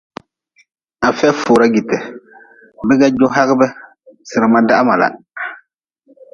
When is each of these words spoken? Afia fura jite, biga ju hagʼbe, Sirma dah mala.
Afia 1.09 1.31
fura 1.41 1.65
jite, 1.73 1.97
biga 2.87 3.07
ju 3.17 3.25
hagʼbe, 3.35 3.67
Sirma 4.29 4.59
dah 4.67 4.81
mala. 4.87 5.07